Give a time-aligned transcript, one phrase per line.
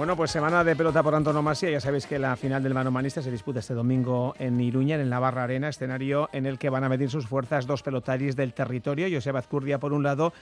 [0.00, 1.68] Bueno, pues semana de pelota por antonomasia.
[1.68, 5.10] Ya sabéis que la final del manomanista se disputa este domingo en Iruña, en el
[5.10, 9.08] Navarra Arena, escenario en el que van a medir sus fuerzas dos pelotaris del territorio.
[9.12, 10.32] Joseba Azcurdia por un lado,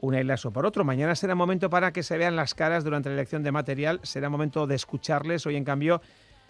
[0.00, 0.82] una Lasso por otro.
[0.82, 4.00] Mañana será momento para que se vean las caras durante la elección de material.
[4.02, 5.46] Será momento de escucharles.
[5.46, 6.00] Hoy, en cambio,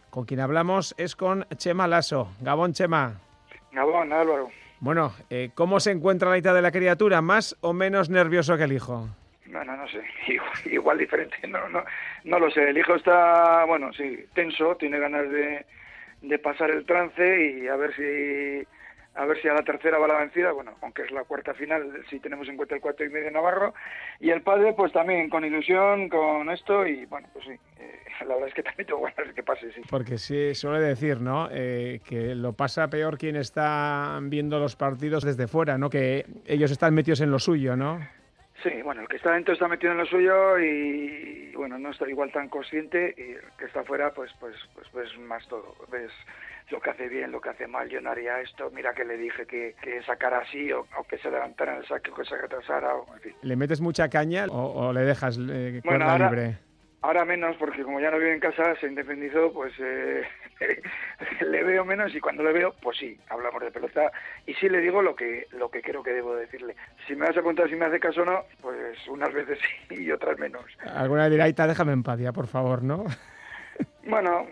[0.08, 2.30] con quien hablamos es con Chema Lasso.
[2.40, 3.20] Gabón, Chema.
[3.70, 4.48] Gabón, Álvaro.
[4.80, 7.20] Bueno, eh, ¿cómo se encuentra la mitad de la criatura?
[7.20, 9.10] ¿Más o menos nervioso que el hijo?
[9.86, 10.02] No sé,
[10.70, 11.84] igual, diferente, no, no,
[12.24, 12.70] no lo sé.
[12.70, 15.64] El hijo está, bueno, sí, tenso, tiene ganas de,
[16.22, 18.66] de pasar el trance y a ver si
[19.14, 22.04] a ver si a la tercera va la vencida, bueno, aunque es la cuarta final,
[22.10, 23.72] si tenemos en cuenta el cuatro y medio Navarro,
[24.20, 28.34] y el padre pues también con ilusión, con esto, y bueno, pues sí, eh, la
[28.34, 29.68] verdad es que también tengo ganas de que pase.
[29.88, 35.24] Porque sí, suele decir, ¿no?, eh, que lo pasa peor quien está viendo los partidos
[35.24, 38.15] desde fuera, ¿no?, que ellos están metidos en lo suyo, ¿no?
[38.66, 42.08] Sí, bueno, el que está dentro está metido en lo suyo y, bueno, no está
[42.08, 45.76] igual tan consciente y el que está afuera, pues, pues, pues ves más todo.
[45.88, 46.10] Ves
[46.70, 47.88] lo que hace bien, lo que hace mal.
[47.88, 51.30] Yo no haría esto, mira que le dije que, que sacara así o, que se
[51.30, 52.92] levantara en el saque o que se retrasara.
[52.96, 53.34] O, en fin.
[53.42, 56.58] ¿Le metes mucha caña o, le dejas eh, cuerda libre?
[57.06, 60.24] Ahora menos, porque como ya no vive en casa, se independizó, pues eh,
[61.48, 64.10] le veo menos y cuando le veo, pues sí, hablamos de pelota
[64.44, 66.74] y sí le digo lo que lo que creo que debo decirle.
[67.06, 69.56] Si me vas a contar si me hace caso o no, pues unas veces
[69.88, 70.64] sí y otras menos.
[70.96, 73.04] Alguna dirá, déjame en paz ya, por favor, ¿no?
[74.08, 74.46] Bueno,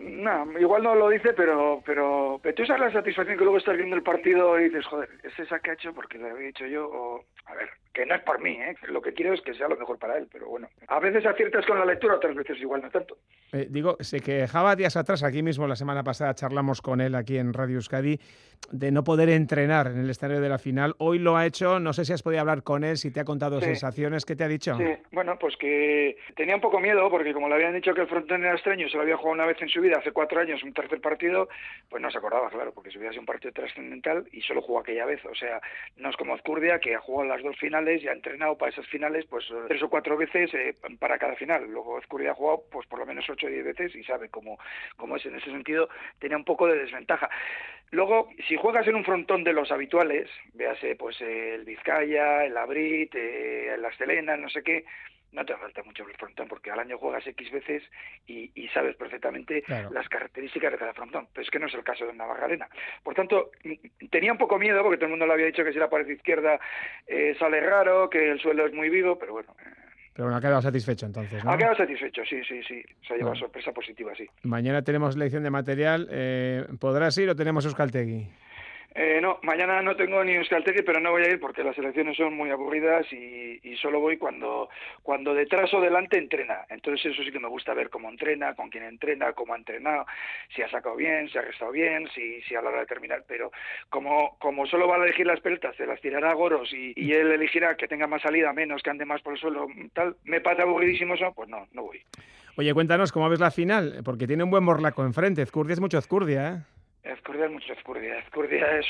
[0.00, 3.96] no, igual no lo dice, pero, pero, tú sabes la satisfacción que luego estás viendo
[3.96, 6.88] el partido y dices, joder, es esa que ha hecho porque lo había hecho yo,
[6.88, 8.76] o, a ver, que no es por mí, ¿eh?
[8.88, 11.66] lo que quiero es que sea lo mejor para él, pero bueno, a veces aciertas
[11.66, 13.18] con la lectura, otras veces igual no tanto.
[13.52, 17.36] Eh, digo, se quejaba días atrás, aquí mismo la semana pasada charlamos con él aquí
[17.36, 18.20] en Radio Euskadi,
[18.70, 20.94] de no poder entrenar en el escenario de la final.
[20.98, 23.24] Hoy lo ha hecho, no sé si has podido hablar con él, si te ha
[23.24, 24.76] contado sensaciones, ¿qué te ha dicho?
[24.76, 28.06] Sí, bueno, pues que tenía un poco miedo, porque como le habían dicho que el
[28.06, 30.62] frontón era extraño, se lo había jugado una vez en su vida, hace cuatro años,
[30.62, 31.48] un tercer partido,
[31.88, 34.78] pues no se acordaba, claro, porque se hubiera sido un partido trascendental y solo jugó
[34.78, 35.24] aquella vez.
[35.24, 35.60] O sea,
[35.96, 38.86] no es como Azcurdia, que ha jugado las dos finales y ha entrenado para esas
[38.86, 41.66] finales pues tres o cuatro veces eh, para cada final.
[41.70, 44.58] Luego Azcurdia ha jugado pues por lo menos ocho o diez veces y sabe cómo,
[44.96, 45.26] cómo es.
[45.26, 47.28] En ese sentido, tenía un poco de desventaja.
[47.92, 53.14] Luego, si juegas en un frontón de los habituales, véase pues el Vizcaya, el Abrit,
[53.14, 54.84] eh, el Astelena, no sé qué,
[55.32, 57.82] no te falta mucho el frontón porque al año juegas X veces
[58.26, 62.06] y, sabes perfectamente las características de cada frontón, pero es que no es el caso
[62.06, 62.68] de Navarra Arena.
[63.02, 63.50] Por tanto,
[64.10, 66.08] tenía un poco miedo porque todo el mundo le había dicho que si la pared
[66.08, 66.58] izquierda
[67.06, 69.54] eh, sale raro, que el suelo es muy vivo, pero bueno.
[69.60, 69.70] Eh.
[70.12, 71.52] pero bueno, ha quedado satisfecho entonces, ¿no?
[71.52, 72.82] Ha quedado satisfecho, sí, sí, sí.
[73.06, 74.28] Se ha llevado sorpresa positiva, sí.
[74.42, 76.08] Mañana tenemos lección de material.
[76.10, 78.28] Eh, ¿Podrás ir o tenemos Euskaltegui?
[79.02, 82.18] Eh, no, mañana no tengo ni Euskaltegui, pero no voy a ir porque las elecciones
[82.18, 84.68] son muy aburridas y, solo voy cuando,
[85.02, 86.66] cuando detrás o delante entrena.
[86.68, 90.04] Entonces eso sí que me gusta ver cómo entrena, con quién entrena, cómo ha entrenado,
[90.54, 93.24] si ha sacado bien, si ha restado bien, si, si a la hora de terminar.
[93.26, 93.50] Pero
[93.88, 97.32] como, como solo va a elegir las pelotas, se las tirará a Goros y, él
[97.32, 100.64] elegirá que tenga más salida, menos, que ande más por el suelo, tal, me pata
[100.64, 102.02] aburridísimo eso, pues no, no voy.
[102.56, 105.40] Oye, cuéntanos cómo ves la final, porque tiene un buen morlaco enfrente.
[105.40, 106.79] Ezcurdia es mucho Ezcurdia, ¿eh?
[107.02, 108.18] Ezcurdia es mucho Ezcurdia.
[108.18, 108.86] Ezcurdia es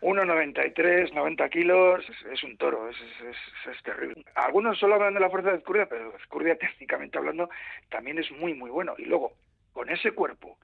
[0.00, 4.24] 1,93, 90 kilos, es, un toro, es, terrible.
[4.34, 7.48] Algunos solo hablan de la fuerza de Ezcurdia, pero Ezcurdia técnicamente hablando
[7.90, 8.94] también es muy, muy bueno.
[8.98, 9.32] Y luego,
[9.72, 10.58] con ese cuerpo,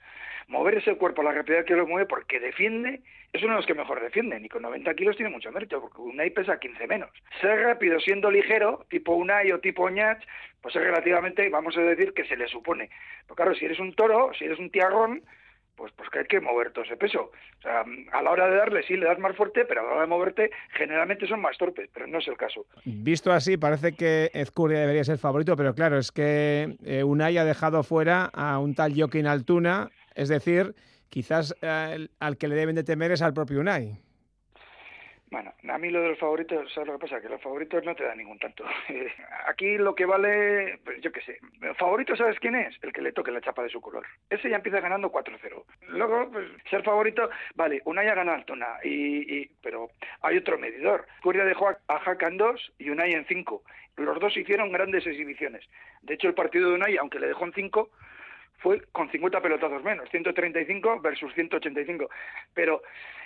[0.48, 3.02] mover ese cuerpo a la rapidez que lo mueve porque defiende,
[3.32, 6.00] es uno de los que mejor defienden y con 90 kilos tiene mucho mérito porque
[6.00, 7.10] Unai pesa 15 menos.
[7.40, 10.22] Ser rápido siendo ligero, tipo Unai o tipo Oñach,
[10.60, 12.90] pues es relativamente, vamos a decir, que se le supone.
[13.22, 15.22] Pero claro, si eres un toro, si eres un tiarrón,
[15.76, 17.30] pues, pues que hay que mover todo ese peso.
[17.58, 19.90] O sea, a la hora de darle sí le das más fuerte, pero a la
[19.90, 22.66] hora de moverte generalmente son más torpes, pero no es el caso.
[22.84, 27.44] Visto así, parece que Ezcuria debería ser favorito, pero claro, es que eh, Unai ha
[27.44, 30.74] dejado fuera a un tal Joaquín Altuna, es decir,
[31.08, 34.03] quizás eh, al que le deben de temer es al propio Unai.
[35.34, 37.20] Bueno, a mí lo de los favoritos, ¿sabes lo que pasa?
[37.20, 38.64] Que los favoritos no te dan ningún tanto.
[39.48, 41.40] Aquí lo que vale, pues yo qué sé,
[41.76, 42.72] favorito, ¿sabes quién es?
[42.82, 44.06] El que le toque la chapa de su color.
[44.30, 45.64] Ese ya empieza ganando 4-0.
[45.88, 49.90] Luego, pues, ser favorito, vale, Unai ha ganado Altona, y, y, pero
[50.22, 51.04] hay otro medidor.
[51.20, 53.64] Curia dejó a, a en 2 y Unai en 5.
[53.96, 55.68] Los dos hicieron grandes exhibiciones.
[56.02, 57.90] De hecho, el partido de Unai, aunque le dejó en 5,
[58.58, 62.08] fue con 50 pelotazos menos, 135 versus 185.
[62.54, 62.82] Pero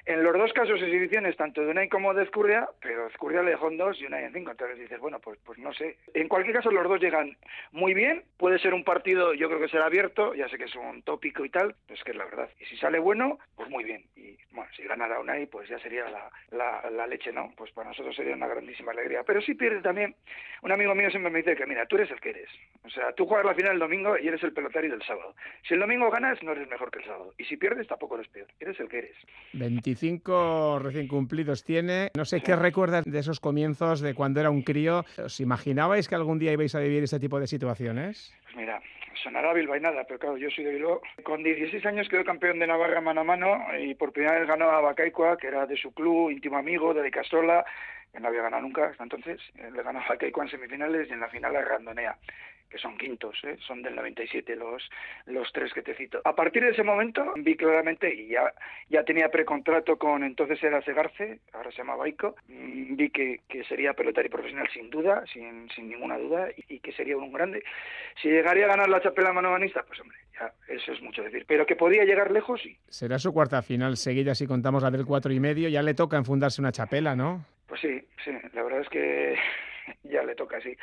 [0.08, 3.69] en los dos casos exhibiciones, tanto de Unai como de Ezcurria, pero Ezcurria le dejó
[3.69, 4.52] en dos y Unai en cinco.
[4.52, 5.98] Entonces dices, bueno, pues, pues no sé.
[6.14, 7.36] En cualquier caso, los dos llegan
[7.72, 8.25] muy bien.
[8.38, 11.44] Puede ser un partido, yo creo que será abierto, ya sé que es un tópico
[11.44, 12.48] y tal, pues que es la verdad.
[12.58, 14.04] Y si sale bueno, pues muy bien.
[14.16, 17.52] Y bueno, si ganara Unai, pues ya sería la, la, la leche, ¿no?
[17.54, 19.25] Pues para nosotros sería una grandísima alegría.
[19.25, 20.14] Pero si pierde también,
[20.62, 22.48] un amigo mío siempre me dice que, mira, tú eres el que eres.
[22.84, 25.17] O sea, tú juegas la final el domingo y eres el pelotario del sábado.
[25.66, 27.34] Si el domingo ganas, no eres mejor que el sábado.
[27.38, 28.48] Y si pierdes, tampoco eres peor.
[28.60, 29.16] Eres el que eres.
[29.52, 32.10] 25 recién cumplidos tiene.
[32.16, 35.04] No sé qué recuerdas de esos comienzos de cuando era un crío.
[35.22, 38.34] ¿Os imaginabais que algún día ibais a vivir este tipo de situaciones?
[38.44, 38.80] Pues mira,
[39.22, 41.00] sonará nada, pero claro, yo soy de Bilbao.
[41.22, 44.70] Con 16 años quedó campeón de Navarra mano a mano y por primera vez ganó
[44.70, 47.64] a Bacaicua, que era de su club, íntimo amigo, de Castola,
[48.18, 49.40] no había ganado nunca hasta entonces.
[49.54, 52.16] Le ganó a Bacaicua en semifinales y en la final a Randonea
[52.68, 53.56] que son quintos, ¿eh?
[53.66, 54.88] son del 97 los,
[55.26, 56.20] los tres que te cito.
[56.24, 58.52] A partir de ese momento vi claramente, y ya,
[58.88, 63.64] ya tenía precontrato con entonces era Segarce, ahora se llama Baico, mm, vi que, que
[63.64, 67.62] sería pelotario profesional sin duda, sin, sin ninguna duda, y, que sería un grande.
[68.22, 70.18] Si llegaría a ganar la chapela manomanista, pues hombre,
[70.68, 71.44] eso es mucho decir.
[71.46, 72.76] Pero que podía llegar lejos, sí.
[72.88, 76.16] Será su cuarta final seguida si contamos la del cuatro y medio, ya le toca
[76.16, 77.44] enfundarse una chapela, ¿no?
[77.68, 79.38] Pues sí, sí, la verdad es que
[80.02, 80.76] ya le toca, sí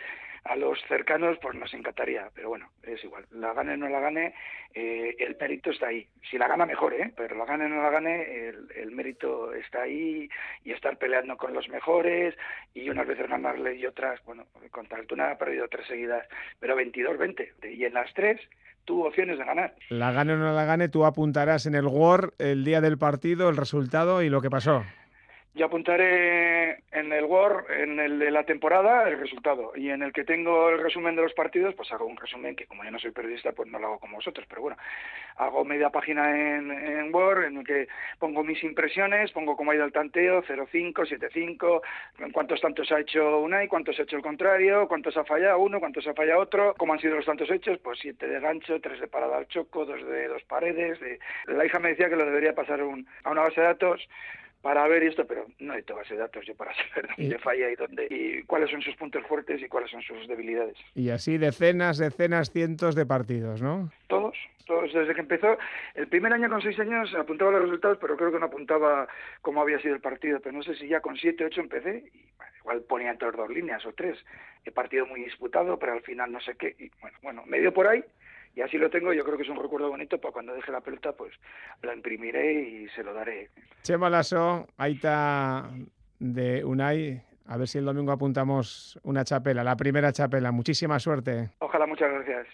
[0.45, 3.99] a los cercanos pues nos encantaría, pero bueno, es igual, la gane o no la
[3.99, 4.35] gane,
[4.75, 6.07] eh, el mérito está ahí.
[6.29, 7.11] Si la gana mejor, ¿eh?
[7.17, 10.29] pero la gane o no la gane, el, mérito está ahí
[10.63, 12.35] y estar peleando con los mejores
[12.73, 16.25] y unas veces ganarle y otras, bueno, contra Altuna ha perdido tres seguidas,
[16.59, 18.39] pero 22-20 y en las tres
[18.85, 19.73] tuvo opciones de ganar.
[19.89, 23.49] La gane o no la gane, tú apuntarás en el Word el día del partido,
[23.49, 24.85] el resultado y lo que pasó.
[25.55, 29.71] Yo apuntaré en el Word, en el de la temporada, el resultado.
[29.73, 32.65] Y en el que tengo el resumen de los partidos, pues hago un resumen que
[32.65, 34.45] como yo no soy periodista, pues no lo hago como vosotros.
[34.49, 34.75] Pero bueno,
[35.37, 37.87] hago media página en, Word en el que
[38.19, 41.81] pongo mis impresiones, pongo cómo ha ido el tanteo, 0-5, 7-5,
[42.33, 45.79] cuántos tantos ha hecho una y cuántos ha hecho el contrario, cuántos ha fallado uno,
[45.79, 48.99] cuántos ha fallado otro, cómo han sido los tantos hechos, pues 7 de gancho, 3
[48.99, 50.99] de parada al choco, 2 de dos paredes.
[50.99, 51.17] De...
[51.45, 54.05] La hija me decía que lo debería pasar a una base de datos
[54.65, 57.69] para ver esto, pero no hay toda base de datos yo para saber dónde falla
[57.69, 60.75] y dónde y cuáles son sus puntos fuertes y cuáles son sus debilidades.
[60.95, 63.91] Y así decenas, decenas, cientos de partidos, ¿no?
[64.07, 64.35] Todos,
[64.65, 64.91] todos.
[64.91, 65.55] Desde que empezó,
[65.93, 69.07] el primer año con seis años apuntaba los resultados, pero creo que no apuntaba
[69.43, 70.39] cómo había sido el partido.
[70.39, 72.25] Pero no sé si ya con siete, ocho empecé y
[72.61, 74.17] igual ponía entre dos líneas o tres.
[74.65, 76.75] He partido muy disputado, pero al final no sé qué.
[76.79, 78.03] Y bueno, bueno, medio por ahí
[78.55, 80.81] y así lo tengo, yo creo que es un recuerdo bonito, para cuando deje la
[80.81, 81.33] pelota, pues
[81.83, 83.49] la imprimiré y se lo daré.
[83.83, 85.69] Chema Lasso, está
[86.19, 90.51] de Unai, a ver si el domingo apuntamos una chapela, la primera chapela.
[90.51, 91.49] Muchísima suerte.
[91.59, 92.47] Ojalá, muchas gracias.